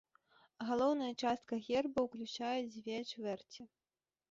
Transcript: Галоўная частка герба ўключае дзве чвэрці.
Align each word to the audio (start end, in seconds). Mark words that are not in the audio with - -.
Галоўная 0.69 1.09
частка 1.25 1.53
герба 1.67 2.07
ўключае 2.07 2.57
дзве 2.73 2.97
чвэрці. 3.11 3.71